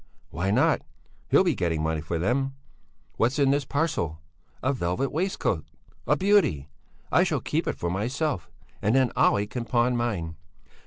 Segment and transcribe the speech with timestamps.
[0.31, 0.81] "Why not?
[1.27, 2.55] He'll be getting money for them.
[3.17, 4.17] What's in this parcel?
[4.63, 5.63] A velvet waistcoat!
[6.07, 6.69] A beauty!
[7.11, 8.49] I shall keep it for myself
[8.81, 10.37] and then Olle can pawn mine.